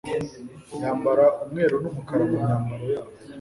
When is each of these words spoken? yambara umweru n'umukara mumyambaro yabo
yambara 0.81 1.25
umweru 1.43 1.75
n'umukara 1.83 2.23
mumyambaro 2.29 2.85
yabo 2.93 3.11